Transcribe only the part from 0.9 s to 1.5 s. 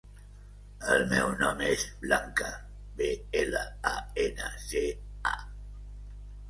El meu